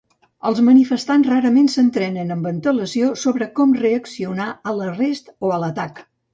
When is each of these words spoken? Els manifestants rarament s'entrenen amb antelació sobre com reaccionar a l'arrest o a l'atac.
Els 0.51 0.61
manifestants 0.69 1.29
rarament 1.33 1.69
s'entrenen 1.73 2.37
amb 2.37 2.49
antelació 2.53 3.11
sobre 3.27 3.51
com 3.61 3.77
reaccionar 3.85 4.51
a 4.73 4.77
l'arrest 4.81 5.33
o 5.37 5.57
a 5.59 5.65
l'atac. 5.67 6.07